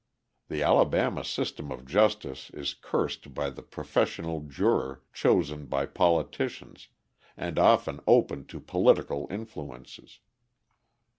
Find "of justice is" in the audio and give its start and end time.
1.71-2.73